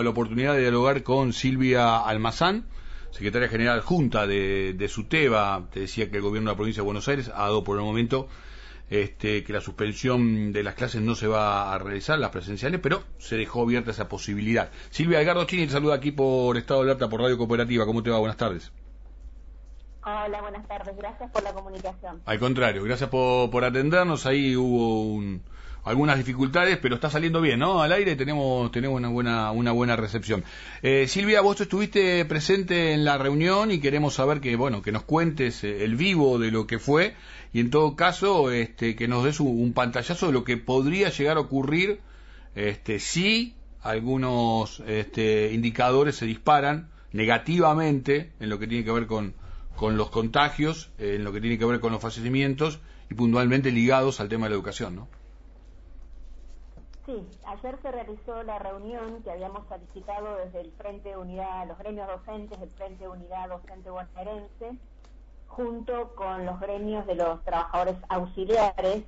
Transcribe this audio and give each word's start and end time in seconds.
la 0.00 0.08
oportunidad 0.08 0.54
de 0.54 0.60
dialogar 0.60 1.02
con 1.02 1.34
Silvia 1.34 1.98
Almazán, 1.98 2.64
secretaria 3.10 3.48
general 3.48 3.82
junta 3.82 4.26
de, 4.26 4.72
de 4.72 4.88
SUTEBA, 4.88 5.68
te 5.70 5.80
decía 5.80 6.10
que 6.10 6.16
el 6.16 6.22
gobierno 6.22 6.48
de 6.48 6.54
la 6.54 6.56
provincia 6.56 6.80
de 6.80 6.86
Buenos 6.86 7.08
Aires 7.08 7.28
ha 7.28 7.42
dado 7.42 7.62
por 7.62 7.76
el 7.76 7.84
momento 7.84 8.26
este, 8.88 9.44
que 9.44 9.52
la 9.52 9.60
suspensión 9.60 10.50
de 10.54 10.62
las 10.62 10.76
clases 10.76 11.02
no 11.02 11.14
se 11.14 11.26
va 11.26 11.74
a 11.74 11.78
realizar, 11.78 12.18
las 12.18 12.30
presenciales, 12.30 12.80
pero 12.82 13.02
se 13.18 13.36
dejó 13.36 13.64
abierta 13.64 13.90
esa 13.90 14.08
posibilidad. 14.08 14.70
Silvia 14.88 15.20
Edgardo 15.20 15.44
Chini 15.44 15.66
te 15.66 15.72
saluda 15.72 15.96
aquí 15.96 16.10
por 16.10 16.56
Estado 16.56 16.80
de 16.80 16.92
Alerta, 16.92 17.10
por 17.10 17.20
Radio 17.20 17.36
Cooperativa. 17.36 17.84
¿Cómo 17.84 18.02
te 18.02 18.08
va? 18.08 18.18
Buenas 18.18 18.38
tardes. 18.38 18.72
Hola, 20.04 20.40
buenas 20.40 20.66
tardes. 20.66 20.96
Gracias 20.96 21.30
por 21.30 21.42
la 21.42 21.52
comunicación. 21.52 22.22
Al 22.24 22.38
contrario, 22.38 22.82
gracias 22.82 23.10
por, 23.10 23.50
por 23.50 23.62
atendernos. 23.62 24.24
Ahí 24.24 24.56
hubo 24.56 25.02
un, 25.02 25.42
algunas 25.84 26.16
dificultades, 26.16 26.78
pero 26.78 26.94
está 26.94 27.10
saliendo 27.10 27.40
bien, 27.40 27.58
¿no? 27.58 27.82
Al 27.82 27.92
aire 27.92 28.14
tenemos 28.14 28.70
tenemos 28.70 28.98
una 28.98 29.08
buena 29.08 29.50
una 29.50 29.72
buena 29.72 29.96
recepción. 29.96 30.44
Eh, 30.82 31.06
Silvia, 31.08 31.40
vos 31.40 31.60
estuviste 31.60 32.24
presente 32.24 32.92
en 32.92 33.04
la 33.04 33.18
reunión 33.18 33.70
y 33.70 33.80
queremos 33.80 34.14
saber 34.14 34.40
que 34.40 34.54
bueno 34.56 34.82
que 34.82 34.92
nos 34.92 35.02
cuentes 35.02 35.64
eh, 35.64 35.84
el 35.84 35.96
vivo 35.96 36.38
de 36.38 36.50
lo 36.50 36.66
que 36.66 36.78
fue 36.78 37.14
y 37.52 37.60
en 37.60 37.70
todo 37.70 37.96
caso 37.96 38.50
este 38.50 38.94
que 38.94 39.08
nos 39.08 39.24
des 39.24 39.40
un, 39.40 39.72
pantallazo 39.72 40.26
de 40.26 40.32
lo 40.32 40.44
que 40.44 40.56
podría 40.56 41.10
llegar 41.10 41.36
a 41.36 41.40
ocurrir 41.40 42.00
este 42.54 42.98
si 42.98 43.54
algunos 43.80 44.82
este, 44.86 45.52
indicadores 45.52 46.16
se 46.16 46.26
disparan 46.26 46.90
negativamente 47.12 48.32
en 48.38 48.48
lo 48.48 48.58
que 48.58 48.68
tiene 48.68 48.84
que 48.84 48.92
ver 48.92 49.06
con 49.06 49.34
con 49.74 49.96
los 49.96 50.10
contagios, 50.10 50.90
en 50.98 51.24
lo 51.24 51.32
que 51.32 51.40
tiene 51.40 51.58
que 51.58 51.64
ver 51.64 51.80
con 51.80 51.92
los 51.92 52.00
fallecimientos 52.00 52.78
y 53.10 53.14
puntualmente 53.14 53.72
ligados 53.72 54.20
al 54.20 54.28
tema 54.28 54.46
de 54.46 54.50
la 54.50 54.56
educación, 54.56 54.94
¿no? 54.94 55.08
Sí, 57.12 57.28
ayer 57.44 57.78
se 57.82 57.92
realizó 57.92 58.42
la 58.42 58.58
reunión 58.58 59.22
que 59.22 59.30
habíamos 59.30 59.66
solicitado 59.68 60.36
desde 60.36 60.62
el 60.62 60.72
Frente 60.72 61.10
de 61.10 61.18
Unidad, 61.18 61.68
los 61.68 61.76
gremios 61.76 62.08
docentes 62.08 62.58
del 62.58 62.70
Frente 62.70 63.04
de 63.04 63.10
Unidad 63.10 63.50
Docente 63.50 63.90
Bonaerense, 63.90 64.78
junto 65.46 66.14
con 66.14 66.46
los 66.46 66.58
gremios 66.58 67.06
de 67.06 67.16
los 67.16 67.44
trabajadores 67.44 67.96
auxiliares, 68.08 69.04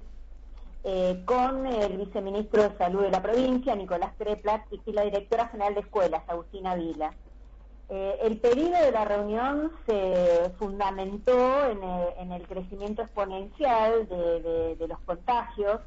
eh, 0.83 1.23
con 1.25 1.67
el 1.67 1.97
viceministro 1.97 2.65
de 2.65 2.77
Salud 2.77 3.01
de 3.05 3.11
la 3.11 3.23
provincia, 3.23 3.75
Nicolás 3.75 4.15
Treplat, 4.19 4.67
y 4.85 4.93
la 4.93 5.03
directora 5.05 5.49
general 5.49 5.73
de 5.73 5.81
escuelas, 5.81 6.23
Agustina 6.29 6.75
Vila. 6.75 7.15
Eh, 7.89 8.19
el 8.21 8.39
pedido 8.39 8.79
de 8.83 8.93
la 8.93 9.07
reunión 9.07 9.73
se 9.87 10.53
fundamentó 10.59 11.71
en 11.71 12.33
el, 12.33 12.47
crecimiento 12.47 13.01
exponencial 13.01 14.07
de 14.09 14.87
los 14.87 14.99
contagios 15.07 15.81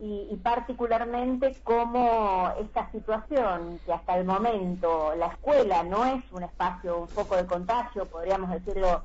y, 0.00 0.36
particularmente 0.42 1.56
cómo 1.62 2.52
esta 2.60 2.90
situación, 2.90 3.80
que 3.86 3.92
hasta 3.92 4.18
el 4.18 4.24
momento 4.24 5.14
la 5.16 5.26
escuela 5.26 5.82
no 5.82 6.04
es 6.04 6.22
un 6.32 6.42
espacio, 6.42 6.98
un 6.98 7.08
foco 7.08 7.36
de 7.36 7.46
contagio, 7.46 8.04
podríamos 8.06 8.50
decirlo 8.50 9.02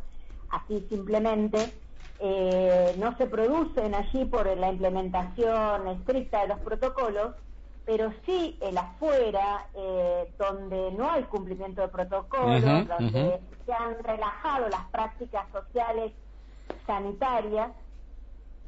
así 0.50 0.86
simplemente, 0.90 1.74
eh, 2.20 2.96
no 2.98 3.16
se 3.18 3.28
producen 3.28 3.96
allí 3.96 4.26
por 4.26 4.46
la 4.46 4.72
implementación 4.72 5.88
estricta 5.88 6.42
de 6.42 6.48
los 6.50 6.60
protocolos, 6.60 7.36
pero 7.86 8.12
sí 8.26 8.58
el 8.62 8.78
afuera, 8.78 9.68
eh, 9.74 10.34
donde 10.38 10.92
no 10.92 11.10
hay 11.10 11.24
cumplimiento 11.24 11.82
de 11.82 11.88
protocolos, 11.88 12.88
donde 12.88 13.40
se 13.66 13.74
han 13.74 14.04
relajado 14.04 14.68
las 14.70 14.86
prácticas 14.92 15.46
sociales 15.52 16.12
sanitarias, 16.86 17.72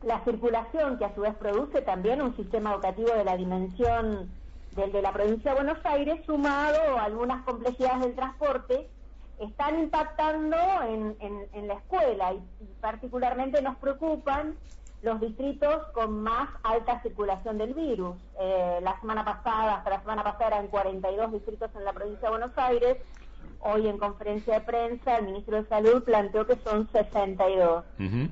la 0.04 0.24
circulación 0.24 0.98
que 0.98 1.06
a 1.06 1.14
su 1.14 1.22
vez 1.22 1.36
produce 1.36 1.82
también 1.82 2.22
un 2.22 2.36
sistema 2.36 2.74
educativo 2.74 3.14
de 3.14 3.24
la 3.24 3.38
dimensión 3.38 4.30
del 4.76 4.92
de 4.92 5.02
la 5.02 5.12
provincia 5.12 5.52
de 5.52 5.58
Buenos 5.58 5.86
Aires, 5.86 6.26
sumado 6.26 6.98
a 6.98 7.04
algunas 7.04 7.44
complejidades 7.44 8.02
del 8.02 8.16
transporte, 8.16 8.90
están 9.40 9.80
impactando 9.80 10.56
en, 10.88 11.16
en, 11.54 11.68
la 11.68 11.74
escuela 11.74 12.34
y, 12.34 12.42
particularmente 12.80 13.62
nos 13.62 13.76
preocupan 13.78 14.56
los 15.02 15.20
distritos 15.20 15.88
con 15.94 16.22
más 16.22 16.50
alta 16.64 17.02
circulación 17.02 17.58
del 17.58 17.74
virus. 17.74 18.16
Eh, 18.40 18.80
la 18.84 19.00
semana 19.00 19.26
pasada, 19.26 19.78
hasta 19.78 19.90
la 19.90 20.00
semana 20.02 20.24
pasada 20.24 20.48
eran 20.48 20.68
42 20.68 21.32
distritos 21.32 21.72
en 21.76 21.84
la 21.84 21.94
provincia 21.94 22.30
de 22.30 22.38
Buenos 22.38 22.56
Aires, 22.56 22.98
Hoy 23.60 23.88
en 23.88 23.98
conferencia 23.98 24.56
de 24.56 24.62
prensa 24.62 25.18
el 25.18 25.26
ministro 25.26 25.62
de 25.62 25.70
Salud 25.70 26.04
planteó 26.04 26.48
que 26.48 26.58
son 26.64 26.90
62. 26.92 27.84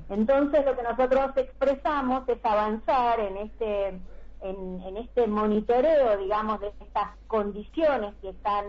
Entonces 0.09 0.65
lo 0.65 0.75
que 0.75 0.83
nosotros 0.83 1.31
expresamos 1.35 2.27
es 2.27 2.43
avanzar 2.43 3.19
en 3.19 3.37
este 3.37 3.99
en, 4.41 4.97
este 4.97 5.27
monitoreo, 5.27 6.17
digamos, 6.17 6.61
de 6.61 6.69
estas 6.79 7.09
condiciones 7.27 8.13
que 8.21 8.29
están 8.29 8.65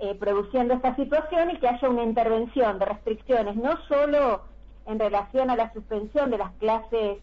eh, 0.00 0.14
produciendo 0.14 0.74
esta 0.74 0.94
situación 0.96 1.50
y 1.50 1.58
que 1.58 1.68
haya 1.68 1.88
una 1.88 2.02
intervención 2.02 2.78
de 2.78 2.84
restricciones, 2.84 3.56
no 3.56 3.78
solo 3.88 4.42
en 4.86 4.98
relación 4.98 5.50
a 5.50 5.56
la 5.56 5.72
suspensión 5.72 6.30
de 6.30 6.38
las 6.38 6.52
clases 6.54 7.18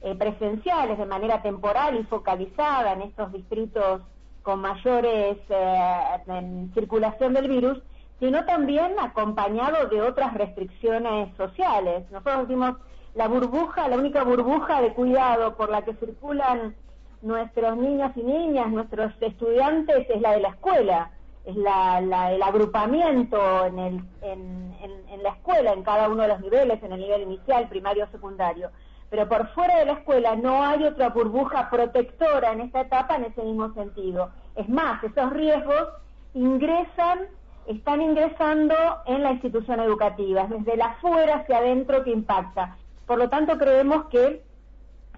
eh, 0.00 0.14
presenciales 0.16 0.98
de 0.98 1.06
manera 1.06 1.42
temporal 1.42 1.98
y 1.98 2.04
focalizada 2.04 2.92
en 2.92 3.02
estos 3.02 3.32
distritos 3.32 4.02
con 4.42 4.60
mayores 4.60 5.38
eh, 5.48 6.70
circulación 6.74 7.34
del 7.34 7.48
virus, 7.48 7.78
sino 8.20 8.44
también 8.44 8.98
acompañado 8.98 9.88
de 9.88 10.02
otras 10.02 10.34
restricciones 10.34 11.34
sociales. 11.36 12.04
Nosotros 12.10 12.48
decimos 12.48 12.76
la 13.14 13.28
burbuja, 13.28 13.88
la 13.88 13.96
única 13.96 14.24
burbuja 14.24 14.80
de 14.82 14.92
cuidado 14.92 15.56
por 15.56 15.70
la 15.70 15.82
que 15.82 15.94
circulan 15.94 16.74
nuestros 17.22 17.76
niños 17.76 18.12
y 18.16 18.22
niñas, 18.22 18.68
nuestros 18.68 19.12
estudiantes, 19.20 20.08
es 20.08 20.20
la 20.20 20.32
de 20.32 20.40
la 20.40 20.48
escuela, 20.50 21.10
es 21.44 21.56
la, 21.56 21.98
el 22.32 22.42
agrupamiento 22.42 23.66
en, 23.66 23.78
el, 23.78 24.00
en, 24.22 24.76
en, 25.10 25.22
la 25.22 25.30
escuela, 25.30 25.72
en 25.72 25.82
cada 25.82 26.08
uno 26.08 26.22
de 26.22 26.28
los 26.28 26.40
niveles, 26.40 26.82
en 26.82 26.92
el 26.92 27.00
nivel 27.00 27.22
inicial, 27.22 27.68
primario, 27.68 28.06
secundario. 28.12 28.70
Pero 29.10 29.28
por 29.28 29.48
fuera 29.48 29.78
de 29.78 29.86
la 29.86 29.92
escuela 29.94 30.36
no 30.36 30.62
hay 30.62 30.84
otra 30.84 31.08
burbuja 31.08 31.70
protectora 31.70 32.52
en 32.52 32.60
esta 32.60 32.82
etapa 32.82 33.16
en 33.16 33.24
ese 33.24 33.42
mismo 33.42 33.72
sentido. 33.72 34.30
Es 34.54 34.68
más, 34.68 35.02
esos 35.02 35.32
riesgos 35.32 35.88
ingresan 36.34 37.20
están 37.68 38.00
ingresando 38.00 38.74
en 39.06 39.22
la 39.22 39.32
institución 39.32 39.78
educativa, 39.80 40.42
es 40.42 40.50
desde 40.50 40.76
la 40.76 40.86
afuera 40.86 41.36
hacia 41.36 41.58
adentro 41.58 42.02
que 42.02 42.10
impacta. 42.10 42.76
Por 43.06 43.18
lo 43.18 43.28
tanto, 43.28 43.58
creemos 43.58 44.06
que 44.06 44.42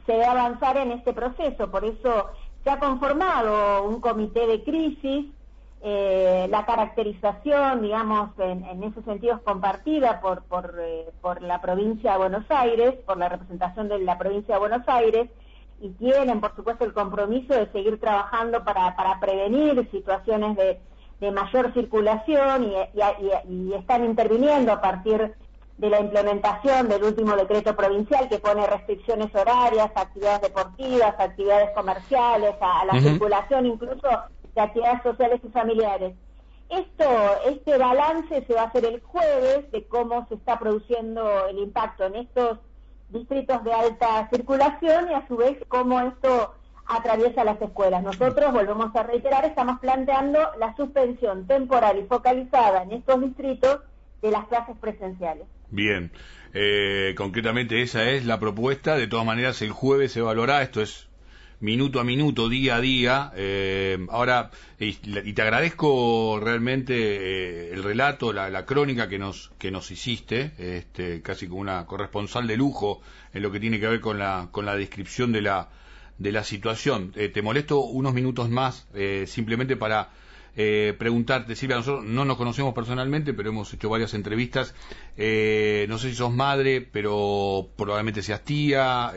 se 0.05 0.12
debe 0.12 0.27
avanzar 0.27 0.77
en 0.77 0.91
este 0.91 1.12
proceso, 1.12 1.71
por 1.71 1.84
eso 1.84 2.31
se 2.65 2.71
ha 2.71 2.78
conformado 2.78 3.84
un 3.84 4.00
comité 4.00 4.47
de 4.47 4.65
crisis, 4.65 5.27
eh, 5.83 6.47
la 6.50 6.66
caracterización, 6.66 7.83
digamos, 7.83 8.31
en, 8.39 8.83
ese 8.83 9.00
sentido 9.03 9.37
es 9.37 9.43
compartida 9.43 10.21
por, 10.21 10.43
por, 10.43 10.75
eh, 10.78 11.06
por 11.22 11.41
la 11.41 11.60
provincia 11.60 12.12
de 12.12 12.19
Buenos 12.19 12.44
Aires, 12.50 12.97
por 13.06 13.16
la 13.16 13.28
representación 13.28 13.89
de 13.89 14.00
la 14.00 14.19
provincia 14.19 14.56
de 14.56 14.60
Buenos 14.60 14.87
Aires, 14.89 15.31
y 15.81 15.89
tienen, 15.91 16.41
por 16.41 16.55
supuesto, 16.55 16.84
el 16.84 16.93
compromiso 16.93 17.55
de 17.55 17.71
seguir 17.72 17.99
trabajando 17.99 18.62
para, 18.65 18.94
para 18.97 19.19
prevenir 19.21 19.89
situaciones 19.91 20.56
de 20.56 20.81
de 21.21 21.31
mayor 21.31 21.73
circulación 21.75 22.65
y, 22.65 23.75
están 23.75 24.05
interviniendo 24.05 24.73
a 24.73 24.81
partir 24.81 25.35
de 25.77 25.91
la 25.91 26.01
implementación 26.01 26.89
del 26.89 27.05
último 27.05 27.37
decreto 27.37 27.77
provincial 27.77 28.29
que 28.29 28.39
pone 28.39 28.67
restricciones 28.67 29.35
horarias 29.35 29.91
a 29.95 30.03
actividades 30.03 30.43
deportivas, 30.43 31.15
a 31.19 31.23
actividades 31.23 31.71
comerciales, 31.75 32.55
a, 32.61 32.85
la 32.85 33.01
circulación 33.01 33.67
incluso 33.67 34.09
de 34.55 34.61
actividades 34.61 35.03
sociales 35.03 35.41
y 35.45 35.49
familiares. 35.49 36.15
Esto, 36.69 37.05
este 37.47 37.77
balance 37.79 38.45
se 38.47 38.55
va 38.55 38.63
a 38.63 38.67
hacer 38.67 38.85
el 38.85 39.01
jueves 39.01 39.71
de 39.73 39.85
cómo 39.89 40.27
se 40.29 40.35
está 40.35 40.59
produciendo 40.59 41.47
el 41.49 41.59
impacto 41.59 42.05
en 42.05 42.17
estos 42.17 42.59
distritos 43.09 43.65
de 43.65 43.73
alta 43.73 44.29
circulación 44.33 45.11
y 45.11 45.15
a 45.15 45.27
su 45.27 45.37
vez 45.37 45.59
cómo 45.69 46.01
esto 46.01 46.55
atraviesa 46.91 47.45
las 47.45 47.61
escuelas. 47.62 48.03
Nosotros, 48.03 48.53
volvemos 48.53 48.95
a 48.95 49.03
reiterar, 49.05 49.45
estamos 49.45 49.78
planteando 49.81 50.41
la 50.59 50.75
suspensión 50.77 51.47
temporal 51.47 51.98
y 51.98 52.07
focalizada 52.07 52.83
en 52.83 52.92
estos 52.92 53.21
distritos 53.21 53.81
de 54.22 54.31
las 54.31 54.47
clases 54.48 54.77
presenciales. 54.78 55.47
Bien, 55.71 56.10
eh, 56.53 57.15
concretamente 57.16 57.81
esa 57.83 58.10
es 58.10 58.27
la 58.27 58.41
propuesta. 58.41 58.97
De 58.97 59.07
todas 59.07 59.25
maneras, 59.25 59.63
el 59.63 59.71
jueves 59.71 60.13
se 60.13 60.21
valorará, 60.21 60.63
esto 60.63 60.83
es 60.83 61.09
minuto 61.60 62.01
a 62.01 62.04
minuto, 62.04 62.48
día 62.48 62.77
a 62.77 62.81
día. 62.81 63.33
Eh, 63.37 63.98
ahora, 64.10 64.51
y, 64.78 64.95
te 64.95 65.42
agradezco 65.42 66.41
realmente 66.42 66.95
eh, 66.97 67.72
el 67.72 67.84
relato, 67.84 68.33
la, 68.33 68.66
crónica 68.66 69.09
que 69.09 69.19
nos, 69.19 69.53
que 69.59 69.71
nos 69.71 69.91
hiciste, 69.92 70.53
este, 70.59 71.22
casi 71.22 71.47
como 71.47 71.60
una 71.60 71.87
corresponsal 71.87 72.48
de 72.48 72.57
lujo 72.57 73.01
en 73.33 73.42
lo 73.42 73.53
que 73.53 73.60
tiene 73.60 73.78
que 73.78 73.87
ver 73.87 74.01
con 74.01 74.19
la, 74.19 74.48
con 74.51 74.66
la 74.66 74.75
descripción 74.75 75.31
de 75.31 75.42
la 75.42 75.69
de 76.21 76.33
la 76.33 76.45
situación. 76.45 77.13
Eh, 77.17 77.31
te 77.31 77.43
molesto 77.43 77.81
unos 77.81 78.13
minutos 78.13 78.51
más 78.51 78.87
eh, 78.95 79.25
simplemente 79.27 79.77
para 79.77 80.11
eh, 80.55 80.95
preguntarte, 80.99 81.57
Silvia, 81.57 81.77
nosotros 81.77 82.05
no 82.05 82.27
nos 82.27 82.37
conocemos 82.37 82.75
personalmente, 82.75 83.33
pero 83.33 83.49
hemos 83.49 83.72
hecho 83.72 83.89
varias 83.89 84.13
entrevistas. 84.15 84.75
no 85.17 85.99
sé 85.99 86.11
si 86.11 86.15
sos 86.15 86.33
madre, 86.33 86.83
pero 86.83 87.71
probablemente 87.77 88.22
seas 88.22 88.45
tía. 88.45 89.13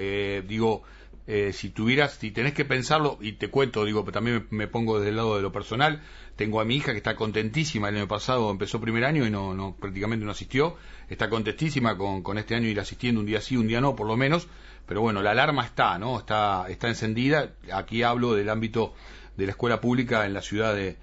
digo, 0.48 0.84
eh, 1.26 1.54
si 1.54 1.70
tuvieras, 1.70 2.16
si 2.16 2.32
tenés 2.32 2.54
que 2.54 2.66
pensarlo, 2.66 3.18
y 3.22 3.34
te 3.34 3.50
cuento, 3.50 3.86
digo, 3.86 4.04
también 4.06 4.46
me, 4.50 4.68
pongo 4.68 4.98
desde 4.98 5.10
el 5.10 5.16
lado 5.16 5.38
de 5.38 5.42
lo 5.42 5.54
personal, 5.54 6.02
tengo 6.36 6.60
a 6.60 6.66
mi 6.66 6.76
hija 6.76 6.92
que 6.92 6.98
está 6.98 7.16
contentísima, 7.16 7.88
el 7.90 7.98
año 7.98 8.08
pasado 8.08 8.52
empezó 8.52 8.82
primer 8.82 9.06
año 9.06 9.26
y 9.26 9.30
no, 9.30 9.54
no 9.54 9.76
prácticamente 9.76 10.26
no 10.26 10.32
asistió, 10.32 10.76
está 11.08 11.30
contentísima 11.30 11.98
con, 11.98 12.38
este 12.38 12.56
año 12.56 12.68
ir 12.68 12.80
asistiendo 12.80 13.22
un 13.22 13.26
día 13.26 13.40
sí, 13.40 13.56
un 13.56 13.68
día 13.68 13.80
no, 13.80 13.96
por 13.96 14.08
lo 14.08 14.18
menos, 14.18 14.48
pero 14.86 15.00
bueno, 15.00 15.22
la 15.22 15.32
alarma 15.32 15.64
está, 15.64 15.98
¿no? 15.98 16.20
Está, 16.20 16.66
está 16.68 16.90
encendida, 16.90 17.54
aquí 17.72 18.04
hablo 18.04 18.34
del 18.34 18.50
ámbito 18.50 18.94
de 19.38 19.46
la 19.46 19.52
escuela 19.52 19.80
pública 19.80 20.26
en 20.26 20.34
la 20.34 20.42
ciudad 20.42 20.76
de, 20.76 20.98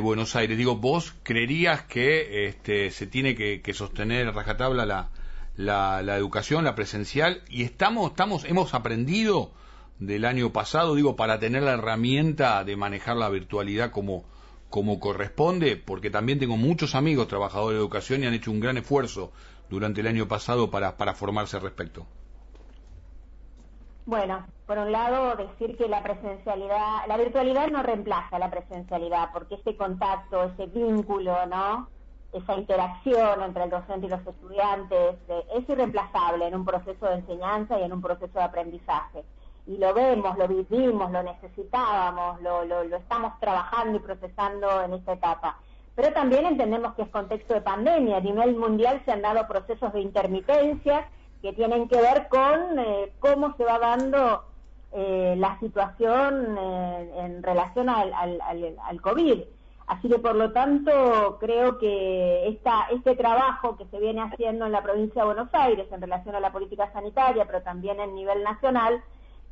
Buenos 0.00 0.36
Aires. 0.36 0.56
Digo, 0.56 0.76
¿vos 0.76 1.14
creerías 1.22 1.82
que 1.82 2.46
este, 2.46 2.90
se 2.90 3.06
tiene 3.06 3.34
que, 3.34 3.74
sostener 3.74 4.34
rajatabla 4.34 4.86
la, 4.86 5.10
la, 5.56 6.02
la, 6.02 6.16
educación, 6.16 6.64
la 6.64 6.74
presencial? 6.74 7.42
Y 7.48 7.62
estamos, 7.62 8.10
estamos, 8.10 8.44
hemos 8.44 8.74
aprendido 8.74 9.50
del 9.98 10.24
año 10.24 10.52
pasado, 10.52 10.94
digo, 10.94 11.16
para 11.16 11.38
tener 11.38 11.62
la 11.62 11.72
herramienta 11.72 12.64
de 12.64 12.76
manejar 12.76 13.16
la 13.16 13.28
virtualidad 13.28 13.90
como, 13.90 14.24
como 14.70 14.98
corresponde, 14.98 15.76
porque 15.76 16.10
también 16.10 16.38
tengo 16.38 16.56
muchos 16.56 16.94
amigos 16.94 17.28
trabajadores 17.28 17.76
de 17.76 17.80
educación 17.80 18.22
y 18.22 18.26
han 18.26 18.34
hecho 18.34 18.50
un 18.50 18.60
gran 18.60 18.76
esfuerzo 18.76 19.32
durante 19.70 20.00
el 20.00 20.06
año 20.06 20.26
pasado 20.28 20.70
para, 20.70 20.96
para 20.96 21.14
formarse 21.14 21.56
al 21.56 21.62
respecto. 21.62 22.06
Bueno, 24.04 24.44
por 24.66 24.78
un 24.78 24.90
lado 24.90 25.36
decir 25.36 25.76
que 25.76 25.88
la 25.88 26.02
presencialidad, 26.02 27.06
la 27.06 27.16
virtualidad 27.16 27.68
no 27.68 27.82
reemplaza 27.82 28.38
la 28.38 28.50
presencialidad, 28.50 29.30
porque 29.32 29.54
ese 29.54 29.76
contacto, 29.76 30.42
ese 30.44 30.66
vínculo, 30.66 31.46
¿no? 31.46 31.88
Esa 32.32 32.54
interacción 32.54 33.42
entre 33.42 33.64
el 33.64 33.70
docente 33.70 34.06
y 34.06 34.10
los 34.10 34.26
estudiantes 34.26 35.16
es 35.54 35.68
irreemplazable 35.68 36.46
en 36.46 36.54
un 36.54 36.64
proceso 36.64 37.06
de 37.06 37.16
enseñanza 37.16 37.78
y 37.78 37.82
en 37.82 37.92
un 37.92 38.00
proceso 38.00 38.38
de 38.38 38.44
aprendizaje 38.44 39.24
y 39.66 39.76
lo 39.78 39.94
vemos, 39.94 40.36
lo 40.38 40.48
vivimos, 40.48 41.10
lo 41.12 41.22
necesitábamos, 41.22 42.40
lo, 42.42 42.64
lo, 42.64 42.82
estamos 42.96 43.38
trabajando 43.38 43.98
y 43.98 44.00
procesando 44.00 44.82
en 44.82 44.94
esta 44.94 45.12
etapa. 45.12 45.58
Pero 45.94 46.12
también 46.12 46.46
entendemos 46.46 46.94
que 46.94 47.02
es 47.02 47.08
contexto 47.08 47.54
de 47.54 47.60
pandemia. 47.60 48.16
A 48.16 48.20
nivel 48.20 48.56
mundial 48.56 49.02
se 49.04 49.12
han 49.12 49.22
dado 49.22 49.46
procesos 49.46 49.92
de 49.92 50.00
intermitencia 50.00 51.08
que 51.42 51.52
tienen 51.52 51.88
que 51.88 52.00
ver 52.00 52.28
con 52.28 52.78
eh, 52.78 53.12
cómo 53.20 53.54
se 53.56 53.64
va 53.64 53.78
dando 53.78 54.44
eh, 54.92 55.34
la 55.36 55.58
situación 55.60 56.56
eh, 56.58 57.12
en 57.18 57.42
relación 57.42 57.88
al, 57.88 58.12
al, 58.14 59.00
COVID. 59.00 59.42
Así 59.92 60.08
que, 60.08 60.18
por 60.18 60.34
lo 60.34 60.52
tanto, 60.52 61.36
creo 61.38 61.76
que 61.76 62.48
esta, 62.48 62.86
este 62.90 63.14
trabajo 63.14 63.76
que 63.76 63.84
se 63.88 64.00
viene 64.00 64.22
haciendo 64.22 64.64
en 64.64 64.72
la 64.72 64.82
provincia 64.82 65.20
de 65.20 65.26
Buenos 65.26 65.50
Aires 65.52 65.86
en 65.92 66.00
relación 66.00 66.34
a 66.34 66.40
la 66.40 66.50
política 66.50 66.90
sanitaria, 66.94 67.44
pero 67.44 67.60
también 67.60 68.00
en 68.00 68.14
nivel 68.14 68.42
nacional, 68.42 69.02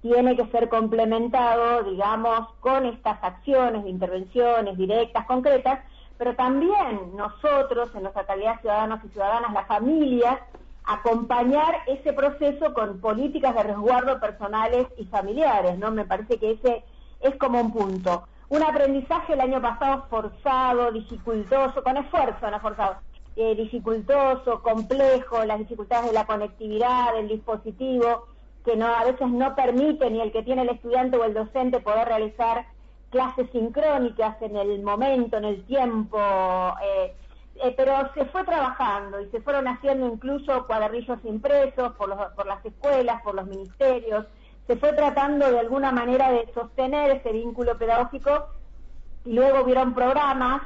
tiene 0.01 0.37
que 0.37 0.47
ser 0.47 0.71
complementado, 0.71 1.83
digamos, 1.83 2.49
con 2.61 2.87
estas 2.87 3.23
acciones 3.23 3.87
intervenciones 3.87 4.79
directas, 4.79 5.27
concretas, 5.27 5.81
pero 6.17 6.35
también 6.35 7.15
nosotros, 7.15 7.95
en 7.95 8.05
nuestra 8.05 8.25
calidad 8.25 8.55
de 8.55 8.61
ciudadanos 8.63 9.01
y 9.05 9.09
ciudadanas, 9.09 9.53
las 9.53 9.67
familias, 9.67 10.39
acompañar 10.85 11.75
ese 11.87 12.15
proceso 12.15 12.73
con 12.73 12.99
políticas 12.99 13.55
de 13.55 13.63
resguardo 13.63 14.19
personales 14.19 14.87
y 14.97 15.05
familiares, 15.05 15.77
¿no? 15.79 15.91
Me 15.91 16.07
parece 16.07 16.39
que 16.39 16.53
ese 16.53 16.83
es 17.21 17.37
como 17.37 17.61
un 17.61 17.75
punto. 17.75 18.27
Un 18.51 18.65
aprendizaje 18.65 19.35
el 19.35 19.41
año 19.41 19.63
pasado 19.63 20.07
forzado, 20.11 20.91
dificultoso, 20.91 21.85
con 21.85 21.97
esfuerzo, 21.97 22.51
no 22.51 22.59
forzado, 22.59 22.97
eh, 23.37 23.55
dificultoso, 23.55 24.61
complejo, 24.61 25.45
las 25.45 25.61
dificultades 25.61 26.07
de 26.07 26.13
la 26.13 26.27
conectividad, 26.27 27.15
del 27.15 27.29
dispositivo, 27.29 28.27
que 28.65 28.75
no, 28.75 28.87
a 28.87 29.05
veces 29.05 29.29
no 29.29 29.55
permite 29.55 30.11
ni 30.11 30.21
el 30.21 30.33
que 30.33 30.43
tiene 30.43 30.63
el 30.63 30.71
estudiante 30.71 31.17
o 31.17 31.25
el 31.25 31.33
docente 31.33 31.79
poder 31.79 32.09
realizar 32.09 32.67
clases 33.11 33.49
sincrónicas 33.53 34.43
en 34.43 34.57
el 34.57 34.83
momento, 34.83 35.37
en 35.37 35.45
el 35.45 35.65
tiempo, 35.67 36.19
eh, 36.83 37.15
eh, 37.63 37.75
pero 37.77 38.13
se 38.15 38.25
fue 38.27 38.43
trabajando 38.43 39.21
y 39.21 39.31
se 39.31 39.41
fueron 39.43 39.69
haciendo 39.69 40.09
incluso 40.09 40.67
cuadernillos 40.67 41.25
impresos 41.25 41.93
por, 41.93 42.09
los, 42.09 42.19
por 42.33 42.47
las 42.47 42.65
escuelas, 42.67 43.23
por 43.23 43.37
los 43.37 43.47
ministerios, 43.47 44.27
se 44.71 44.77
fue 44.77 44.93
tratando 44.93 45.51
de 45.51 45.59
alguna 45.59 45.91
manera 45.91 46.31
de 46.31 46.47
sostener 46.55 47.11
ese 47.11 47.33
vínculo 47.33 47.77
pedagógico 47.77 48.51
y 49.25 49.33
luego 49.33 49.65
hubieron 49.65 49.95
programas 49.95 50.63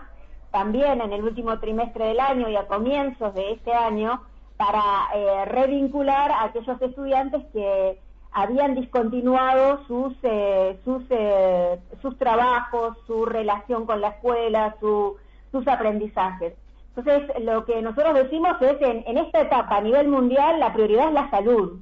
también 0.50 1.00
en 1.00 1.10
el 1.14 1.24
último 1.24 1.58
trimestre 1.58 2.08
del 2.08 2.20
año 2.20 2.50
y 2.50 2.56
a 2.56 2.66
comienzos 2.66 3.32
de 3.32 3.52
este 3.52 3.72
año 3.72 4.20
para 4.58 4.82
eh, 5.14 5.46
revincular 5.46 6.30
a 6.32 6.44
aquellos 6.44 6.82
estudiantes 6.82 7.46
que 7.54 7.98
habían 8.30 8.74
discontinuado 8.74 9.82
sus 9.86 10.12
eh, 10.22 10.78
sus 10.84 11.02
eh, 11.08 11.80
sus 12.02 12.18
trabajos, 12.18 12.98
su 13.06 13.24
relación 13.24 13.86
con 13.86 14.02
la 14.02 14.08
escuela, 14.08 14.76
su, 14.80 15.16
sus 15.50 15.66
aprendizajes. 15.66 16.52
Entonces, 16.94 17.42
lo 17.42 17.64
que 17.64 17.80
nosotros 17.80 18.12
decimos 18.12 18.60
es 18.60 18.82
en, 18.82 19.02
en 19.06 19.16
esta 19.16 19.40
etapa 19.40 19.78
a 19.78 19.80
nivel 19.80 20.08
mundial 20.08 20.60
la 20.60 20.74
prioridad 20.74 21.08
es 21.08 21.14
la 21.14 21.30
salud. 21.30 21.80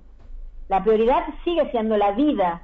La 0.69 0.83
prioridad 0.83 1.25
sigue 1.45 1.71
siendo 1.71 1.97
la 1.97 2.13
vida. 2.13 2.63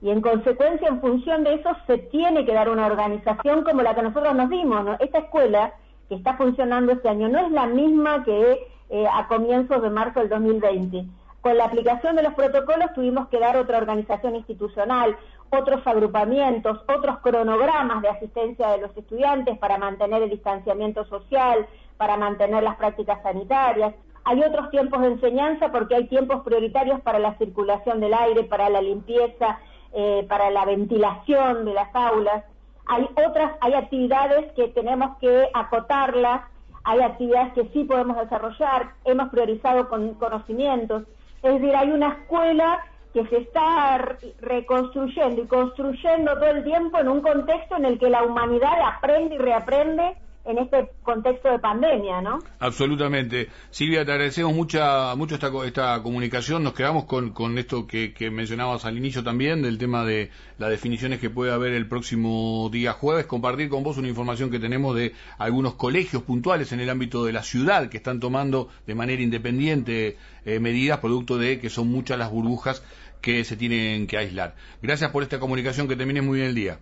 Y 0.00 0.10
en 0.10 0.20
consecuencia, 0.20 0.88
en 0.88 1.00
función 1.00 1.44
de 1.44 1.54
eso, 1.54 1.70
se 1.86 1.98
tiene 1.98 2.44
que 2.44 2.52
dar 2.52 2.68
una 2.68 2.86
organización 2.86 3.64
como 3.64 3.82
la 3.82 3.94
que 3.94 4.02
nosotros 4.02 4.34
nos 4.34 4.50
dimos. 4.50 4.86
Esta 5.00 5.18
escuela 5.18 5.72
que 6.08 6.16
está 6.16 6.36
funcionando 6.36 6.92
este 6.92 7.08
año 7.08 7.28
no 7.28 7.38
es 7.38 7.50
la 7.50 7.66
misma 7.66 8.22
que 8.24 8.66
eh, 8.90 9.06
a 9.10 9.26
comienzos 9.28 9.80
de 9.82 9.90
marzo 9.90 10.20
del 10.20 10.28
2020. 10.28 11.06
Con 11.40 11.56
la 11.56 11.64
aplicación 11.64 12.16
de 12.16 12.22
los 12.22 12.34
protocolos 12.34 12.92
tuvimos 12.94 13.28
que 13.28 13.38
dar 13.38 13.56
otra 13.56 13.78
organización 13.78 14.36
institucional, 14.36 15.16
otros 15.50 15.86
agrupamientos, 15.86 16.80
otros 16.88 17.18
cronogramas 17.18 18.02
de 18.02 18.08
asistencia 18.08 18.68
de 18.68 18.78
los 18.78 18.96
estudiantes 18.96 19.58
para 19.58 19.78
mantener 19.78 20.22
el 20.22 20.30
distanciamiento 20.30 21.04
social, 21.04 21.66
para 21.96 22.16
mantener 22.16 22.62
las 22.62 22.76
prácticas 22.76 23.22
sanitarias. 23.22 23.94
Hay 24.24 24.42
otros 24.42 24.70
tiempos 24.70 25.00
de 25.02 25.08
enseñanza 25.08 25.70
porque 25.70 25.94
hay 25.96 26.06
tiempos 26.08 26.42
prioritarios 26.42 27.00
para 27.02 27.18
la 27.18 27.36
circulación 27.38 28.00
del 28.00 28.14
aire, 28.14 28.44
para 28.44 28.70
la 28.70 28.80
limpieza, 28.80 29.58
eh, 29.92 30.26
para 30.28 30.50
la 30.50 30.64
ventilación 30.64 31.64
de 31.64 31.74
las 31.74 31.94
aulas. 31.94 32.44
Hay 32.86 33.08
otras, 33.26 33.52
hay 33.60 33.74
actividades 33.74 34.52
que 34.52 34.68
tenemos 34.68 35.16
que 35.18 35.48
acotarlas 35.52 36.42
hay 36.84 37.00
actividades 37.00 37.54
que 37.54 37.68
sí 37.72 37.84
podemos 37.84 38.18
desarrollar, 38.18 38.92
hemos 39.04 39.30
priorizado 39.30 39.88
con 39.88 40.14
conocimientos, 40.14 41.04
es 41.42 41.54
decir, 41.54 41.74
hay 41.74 41.90
una 41.90 42.08
escuela 42.08 42.78
que 43.14 43.26
se 43.26 43.38
está 43.38 44.16
reconstruyendo 44.40 45.42
y 45.42 45.46
construyendo 45.46 46.34
todo 46.34 46.46
el 46.46 46.64
tiempo 46.64 46.98
en 46.98 47.08
un 47.08 47.20
contexto 47.22 47.76
en 47.76 47.86
el 47.86 47.98
que 47.98 48.10
la 48.10 48.22
humanidad 48.22 48.74
aprende 48.82 49.36
y 49.36 49.38
reaprende 49.38 50.16
en 50.44 50.58
este 50.58 50.90
contexto 51.02 51.48
de 51.48 51.58
pandemia, 51.58 52.20
¿no? 52.20 52.38
Absolutamente. 52.58 53.48
Silvia, 53.70 54.04
te 54.04 54.12
agradecemos 54.12 54.54
mucha, 54.54 55.14
mucho 55.16 55.36
esta, 55.36 55.50
esta 55.64 56.02
comunicación. 56.02 56.62
Nos 56.62 56.74
quedamos 56.74 57.04
con, 57.04 57.30
con 57.30 57.56
esto 57.56 57.86
que, 57.86 58.12
que, 58.12 58.30
mencionabas 58.30 58.84
al 58.84 58.98
inicio 58.98 59.24
también, 59.24 59.62
del 59.62 59.78
tema 59.78 60.04
de 60.04 60.30
las 60.58 60.70
definiciones 60.70 61.18
que 61.18 61.30
puede 61.30 61.52
haber 61.52 61.72
el 61.72 61.88
próximo 61.88 62.68
día 62.70 62.92
jueves. 62.92 63.26
Compartir 63.26 63.70
con 63.70 63.82
vos 63.82 63.96
una 63.96 64.08
información 64.08 64.50
que 64.50 64.58
tenemos 64.58 64.94
de 64.94 65.14
algunos 65.38 65.74
colegios 65.74 66.22
puntuales 66.22 66.72
en 66.72 66.80
el 66.80 66.90
ámbito 66.90 67.24
de 67.24 67.32
la 67.32 67.42
ciudad 67.42 67.88
que 67.88 67.96
están 67.96 68.20
tomando 68.20 68.68
de 68.86 68.94
manera 68.94 69.22
independiente 69.22 70.18
eh, 70.44 70.60
medidas 70.60 70.98
producto 70.98 71.38
de 71.38 71.58
que 71.58 71.70
son 71.70 71.88
muchas 71.88 72.18
las 72.18 72.30
burbujas 72.30 72.84
que 73.22 73.44
se 73.44 73.56
tienen 73.56 74.06
que 74.06 74.18
aislar. 74.18 74.54
Gracias 74.82 75.10
por 75.10 75.22
esta 75.22 75.40
comunicación, 75.40 75.88
que 75.88 75.96
termine 75.96 76.20
muy 76.20 76.38
bien 76.38 76.48
el 76.48 76.54
día. 76.54 76.78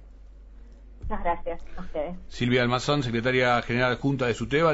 Gracias 1.09 1.61
a 1.77 1.81
ustedes. 1.81 2.17
Silvia 2.29 2.63
Almazán, 2.63 3.03
secretaria 3.03 3.61
general 3.63 3.97
junta 3.97 4.27
de 4.27 4.35
SUTEBA. 4.35 4.71